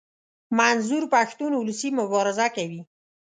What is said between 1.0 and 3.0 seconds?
پښتون اولسي مبارزه کوي.